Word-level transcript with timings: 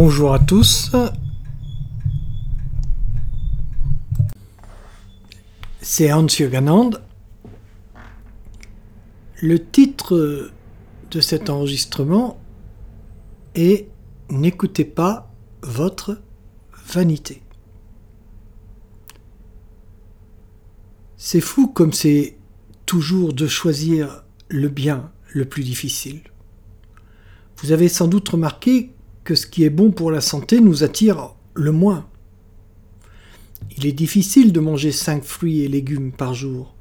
Bonjour 0.00 0.32
à 0.32 0.38
tous. 0.38 0.92
C'est 5.80 6.12
Hans 6.12 6.24
Yoganand. 6.38 6.90
Le 9.42 9.58
titre 9.58 10.52
de 11.10 11.20
cet 11.20 11.50
enregistrement 11.50 12.40
est 13.56 13.88
N'écoutez 14.30 14.84
pas 14.84 15.34
votre 15.62 16.22
vanité. 16.86 17.42
C'est 21.16 21.40
fou 21.40 21.66
comme 21.66 21.92
c'est 21.92 22.36
toujours 22.86 23.32
de 23.32 23.48
choisir 23.48 24.22
le 24.46 24.68
bien 24.68 25.10
le 25.34 25.44
plus 25.44 25.64
difficile. 25.64 26.20
Vous 27.56 27.72
avez 27.72 27.88
sans 27.88 28.06
doute 28.06 28.28
remarqué 28.28 28.92
ce 29.34 29.46
qui 29.46 29.64
est 29.64 29.70
bon 29.70 29.90
pour 29.90 30.10
la 30.10 30.20
santé 30.20 30.60
nous 30.60 30.84
attire 30.84 31.34
le 31.54 31.72
moins. 31.72 32.08
Il 33.76 33.86
est 33.86 33.92
difficile 33.92 34.52
de 34.52 34.60
manger 34.60 34.92
cinq 34.92 35.24
fruits 35.24 35.62
et 35.62 35.68
légumes 35.68 36.12
par 36.12 36.34
jour, 36.34 36.74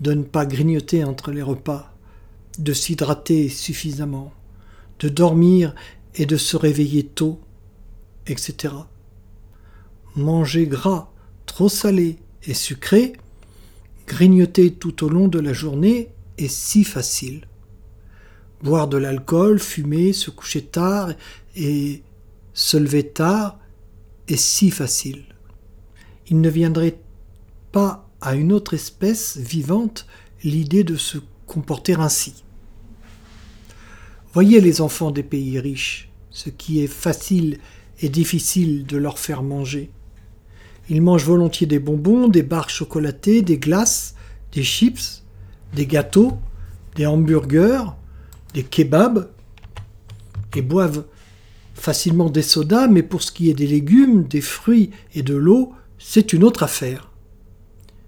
de 0.00 0.12
ne 0.12 0.22
pas 0.22 0.46
grignoter 0.46 1.04
entre 1.04 1.30
les 1.30 1.42
repas, 1.42 1.94
de 2.58 2.72
s'hydrater 2.72 3.48
suffisamment, 3.48 4.32
de 5.00 5.08
dormir 5.08 5.74
et 6.14 6.26
de 6.26 6.36
se 6.36 6.56
réveiller 6.56 7.04
tôt, 7.04 7.40
etc. 8.26 8.74
Manger 10.16 10.66
gras, 10.66 11.10
trop 11.46 11.68
salé 11.68 12.18
et 12.44 12.54
sucré, 12.54 13.14
grignoter 14.06 14.72
tout 14.72 15.04
au 15.04 15.08
long 15.08 15.28
de 15.28 15.40
la 15.40 15.52
journée 15.52 16.10
est 16.38 16.48
si 16.48 16.84
facile 16.84 17.46
boire 18.64 18.88
de 18.88 18.96
l'alcool, 18.96 19.60
fumer, 19.60 20.12
se 20.12 20.30
coucher 20.30 20.62
tard 20.62 21.12
et 21.56 22.02
se 22.52 22.76
lever 22.76 23.08
tard 23.08 23.58
est 24.28 24.36
si 24.36 24.70
facile. 24.70 25.24
Il 26.28 26.40
ne 26.40 26.48
viendrait 26.48 26.98
pas 27.72 28.08
à 28.20 28.34
une 28.34 28.52
autre 28.52 28.74
espèce 28.74 29.36
vivante 29.36 30.06
l'idée 30.42 30.84
de 30.84 30.96
se 30.96 31.18
comporter 31.46 31.94
ainsi. 31.94 32.44
Voyez 34.32 34.60
les 34.60 34.80
enfants 34.80 35.10
des 35.10 35.22
pays 35.22 35.60
riches, 35.60 36.10
ce 36.30 36.50
qui 36.50 36.82
est 36.82 36.88
facile 36.88 37.58
et 38.00 38.08
difficile 38.08 38.86
de 38.86 38.96
leur 38.96 39.18
faire 39.18 39.42
manger. 39.42 39.90
Ils 40.88 41.02
mangent 41.02 41.24
volontiers 41.24 41.66
des 41.66 41.78
bonbons, 41.78 42.28
des 42.28 42.42
barres 42.42 42.70
chocolatées, 42.70 43.42
des 43.42 43.58
glaces, 43.58 44.14
des 44.52 44.62
chips, 44.62 45.22
des 45.74 45.86
gâteaux, 45.86 46.38
des 46.96 47.06
hamburgers, 47.06 47.84
des 48.52 48.62
kebabs 48.62 49.30
et 50.54 50.62
boivent 50.62 51.04
facilement 51.74 52.30
des 52.30 52.42
sodas, 52.42 52.88
mais 52.88 53.02
pour 53.02 53.22
ce 53.22 53.32
qui 53.32 53.50
est 53.50 53.54
des 53.54 53.66
légumes, 53.66 54.24
des 54.24 54.40
fruits 54.40 54.90
et 55.14 55.22
de 55.22 55.34
l'eau, 55.34 55.72
c'est 55.98 56.32
une 56.32 56.44
autre 56.44 56.62
affaire. 56.62 57.10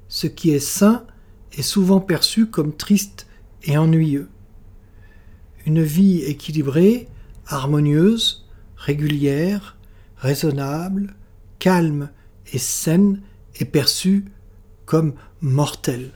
Ce 0.08 0.26
qui 0.26 0.50
est 0.50 0.60
sain 0.60 1.04
est 1.52 1.62
souvent 1.62 2.00
perçu 2.00 2.46
comme 2.46 2.74
triste 2.74 3.26
et 3.64 3.76
ennuyeux. 3.76 4.28
Une 5.66 5.82
vie 5.82 6.22
équilibrée, 6.22 7.08
harmonieuse, 7.46 8.46
régulière, 8.76 9.76
raisonnable, 10.16 11.14
calme 11.58 12.10
et 12.52 12.58
saine 12.58 13.20
est 13.56 13.64
perçue 13.64 14.26
comme 14.84 15.14
mortelle. 15.40 16.12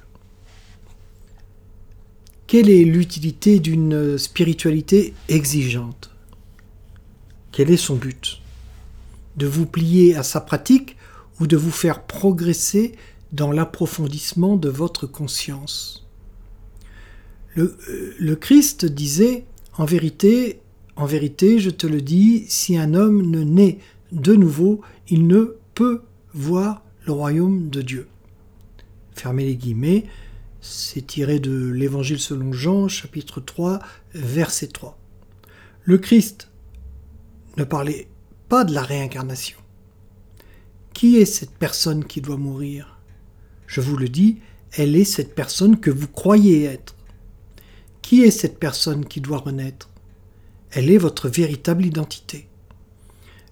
Quelle 2.47 2.69
est 2.69 2.85
l'utilité 2.85 3.61
d'une 3.61 4.19
spiritualité 4.19 5.15
exigeante? 5.29 6.11
Quel 7.61 7.73
est 7.73 7.77
son 7.77 7.97
but? 7.97 8.41
De 9.37 9.47
vous 9.47 9.67
plier 9.67 10.17
à 10.17 10.23
sa 10.23 10.41
pratique 10.41 10.97
ou 11.41 11.47
de 11.47 11.59
vous 11.59 11.71
faire 11.71 12.05
progresser 12.05 12.93
dans 13.33 13.53
l'approfondissement 13.53 14.57
de 14.57 14.71
votre 14.71 15.07
conscience? 15.07 16.09
Le, 17.55 17.77
euh, 17.91 18.15
le, 18.19 18.35
Christ 18.35 18.87
disait 18.87 19.45
En 19.77 19.85
vérité, 19.85 20.61
en 20.97 21.05
vérité, 21.05 21.59
je 21.59 21.69
te 21.69 21.87
le 21.87 22.01
dis, 22.01 22.47
si 22.49 22.79
un 22.79 22.95
homme 22.95 23.31
ne 23.31 23.43
naît 23.43 23.77
de 24.11 24.35
nouveau, 24.35 24.81
il 25.11 25.27
ne 25.27 25.59
peut 25.75 26.01
voir 26.33 26.83
le 27.05 27.13
royaume 27.13 27.69
de 27.69 27.83
Dieu. 27.83 28.09
Fermez 29.15 29.45
les 29.45 29.57
guillemets. 29.57 30.07
C'est 30.63 31.07
tiré 31.07 31.41
de 31.41 31.69
l'Évangile 31.69 32.21
selon 32.21 32.55
Jean, 32.55 32.89
chapitre 32.89 33.39
3, 33.39 33.81
verset 34.15 34.69
3. 34.69 34.97
Le 35.85 35.99
Christ 35.99 36.51
ne 37.57 37.65
parlait 37.65 38.09
pas 38.49 38.65
de 38.65 38.75
la 38.75 38.83
réincarnation. 38.83 39.59
Qui 40.93 41.17
est 41.17 41.25
cette 41.25 41.55
personne 41.55 42.05
qui 42.05 42.21
doit 42.21 42.37
mourir? 42.37 42.99
Je 43.67 43.81
vous 43.81 43.97
le 43.97 44.09
dis, 44.09 44.39
elle 44.73 44.97
est 44.97 45.05
cette 45.05 45.35
personne 45.35 45.79
que 45.79 45.91
vous 45.91 46.09
croyez 46.09 46.65
être. 46.65 46.95
Qui 48.03 48.23
est 48.23 48.31
cette 48.31 48.59
personne 48.59 49.05
qui 49.05 49.21
doit 49.21 49.39
renaître? 49.39 49.89
Elle 50.71 50.91
est 50.91 50.99
votre 50.99 51.29
véritable 51.29 51.87
identité. 51.87 52.49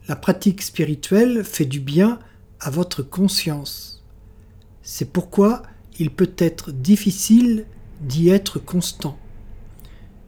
La 0.08 0.16
pratique 0.16 0.62
spirituelle 0.62 1.44
fait 1.44 1.64
du 1.64 1.80
bien 1.80 2.18
à 2.60 2.70
votre 2.70 3.02
conscience. 3.02 4.02
C'est 4.82 5.12
pourquoi 5.12 5.62
il 5.98 6.10
peut 6.10 6.32
être 6.38 6.72
difficile 6.72 7.66
d'y 8.00 8.30
être 8.30 8.58
constant. 8.58 9.18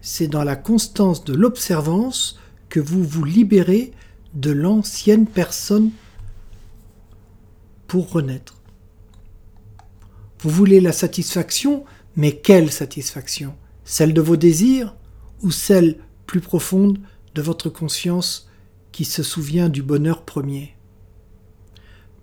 C'est 0.01 0.29
dans 0.29 0.45
la 0.45 0.57
constance 0.57 1.25
de 1.25 1.35
l'observance 1.35 2.39
que 2.71 2.81
vous 2.81 3.05
vous 3.05 3.25
libérez 3.25 3.93
de 4.33 4.51
l'ancienne 4.51 5.27
personne 5.27 5.91
pour 7.87 8.11
renaître. 8.11 8.57
Vous 10.39 10.49
voulez 10.49 10.81
la 10.81 10.93
satisfaction, 10.93 11.85
mais 12.17 12.37
quelle 12.37 12.71
satisfaction? 12.71 13.55
Celle 13.85 14.15
de 14.15 14.23
vos 14.23 14.37
désirs 14.37 14.97
ou 15.43 15.51
celle 15.51 15.99
plus 16.25 16.41
profonde 16.41 16.99
de 17.35 17.43
votre 17.43 17.69
conscience 17.69 18.49
qui 18.93 19.05
se 19.05 19.23
souvient 19.23 19.69
du 19.69 19.83
bonheur 19.83 20.25
premier? 20.25 20.75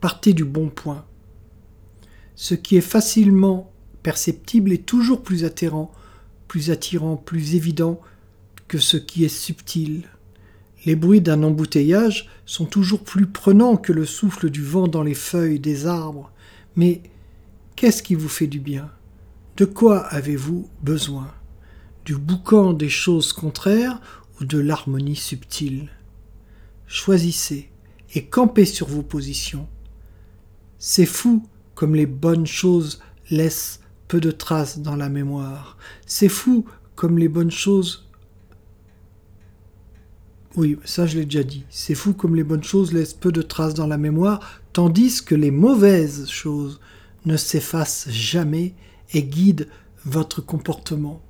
Partez 0.01 0.33
du 0.33 0.45
bon 0.45 0.69
point 0.69 1.05
ce 2.37 2.53
qui 2.53 2.77
est 2.77 2.81
facilement 2.81 3.73
perceptible 4.03 4.71
est 4.71 4.85
toujours 4.85 5.23
plus 5.23 5.43
attirant, 5.43 5.91
plus 6.47 6.69
attirant, 6.69 7.17
plus 7.17 7.55
évident 7.55 7.99
que 8.67 8.77
ce 8.77 8.95
qui 8.95 9.25
est 9.25 9.27
subtil. 9.27 10.03
Les 10.85 10.95
bruits 10.95 11.21
d'un 11.21 11.43
embouteillage 11.43 12.29
sont 12.45 12.65
toujours 12.65 13.03
plus 13.03 13.25
prenants 13.25 13.77
que 13.77 13.91
le 13.91 14.05
souffle 14.05 14.49
du 14.49 14.63
vent 14.63 14.87
dans 14.87 15.03
les 15.03 15.15
feuilles 15.15 15.59
des 15.59 15.87
arbres. 15.87 16.31
Mais 16.75 17.01
qu'est-ce 17.75 18.03
qui 18.03 18.15
vous 18.15 18.29
fait 18.29 18.47
du 18.47 18.59
bien? 18.59 18.89
De 19.57 19.65
quoi 19.65 20.05
avez-vous 20.05 20.69
besoin? 20.81 21.33
Du 22.05 22.15
boucan 22.15 22.73
des 22.73 22.89
choses 22.89 23.33
contraires 23.33 23.99
ou 24.39 24.45
de 24.45 24.59
l'harmonie 24.59 25.15
subtile? 25.15 25.89
Choisissez 26.85 27.69
et 28.13 28.25
campez 28.25 28.65
sur 28.65 28.87
vos 28.87 29.03
positions. 29.03 29.67
C'est 30.77 31.07
fou 31.07 31.45
comme 31.75 31.95
les 31.95 32.05
bonnes 32.05 32.47
choses 32.47 33.01
laissent 33.29 33.81
peu 34.07 34.21
de 34.21 34.31
traces 34.31 34.79
dans 34.79 34.95
la 34.95 35.09
mémoire. 35.09 35.77
C'est 36.05 36.29
fou 36.29 36.65
comme 36.95 37.17
les 37.17 37.27
bonnes 37.27 37.51
choses... 37.51 38.06
Oui, 40.57 40.75
ça 40.85 41.05
je 41.05 41.19
l'ai 41.19 41.25
déjà 41.25 41.43
dit. 41.43 41.65
C'est 41.69 41.93
fou 41.93 42.13
comme 42.13 42.35
les 42.35 42.43
bonnes 42.43 42.63
choses 42.63 42.91
laissent 42.91 43.13
peu 43.13 43.31
de 43.31 43.43
traces 43.43 43.75
dans 43.75 43.85
la 43.85 43.99
mémoire, 43.99 44.59
tandis 44.73 45.23
que 45.23 45.35
les 45.35 45.51
mauvaises 45.51 46.27
choses 46.27 46.81
ne 47.25 47.37
s'effacent 47.37 48.09
jamais 48.09 48.73
et 49.13 49.21
guident 49.21 49.67
votre 50.03 50.41
comportement. 50.41 51.21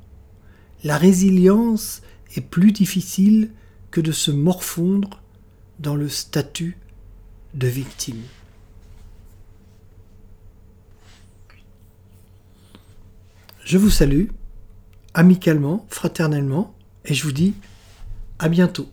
La 0.85 0.97
résilience 0.97 2.01
est 2.37 2.41
plus 2.41 2.71
difficile 2.71 3.51
que 3.91 3.99
de 3.99 4.13
se 4.13 4.31
morfondre 4.31 5.21
dans 5.79 5.95
le 5.95 6.07
statut 6.07 6.77
de 7.53 7.67
victime. 7.67 8.21
Je 13.65 13.77
vous 13.77 13.89
salue 13.89 14.27
amicalement, 15.13 15.85
fraternellement, 15.89 16.73
et 17.03 17.13
je 17.13 17.23
vous 17.23 17.33
dis 17.33 17.55
à 18.39 18.47
bientôt. 18.47 18.87